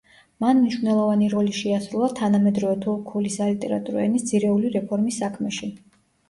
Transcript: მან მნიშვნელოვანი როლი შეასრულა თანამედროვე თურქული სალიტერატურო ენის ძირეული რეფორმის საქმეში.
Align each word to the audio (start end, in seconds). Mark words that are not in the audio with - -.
მან 0.43 0.59
მნიშვნელოვანი 0.59 1.27
როლი 1.33 1.51
შეასრულა 1.57 2.07
თანამედროვე 2.19 2.79
თურქული 2.87 3.35
სალიტერატურო 3.35 4.03
ენის 4.07 4.27
ძირეული 4.31 4.73
რეფორმის 4.79 5.21
საქმეში. 5.25 5.71